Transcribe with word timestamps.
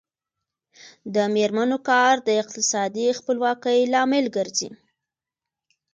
د 1.15 1.17
میرمنو 1.35 1.77
کار 1.89 2.13
د 2.27 2.29
اقتصادي 2.41 3.07
خپلواکۍ 3.19 3.79
لامل 3.93 4.25
ګرځي. 4.35 4.69